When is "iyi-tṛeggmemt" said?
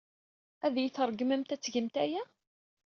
0.77-1.53